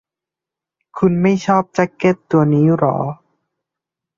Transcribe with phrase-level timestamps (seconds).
[0.97, 2.97] คุณไม่ชอบแจ๊คเก็ตตัวนี้หรอ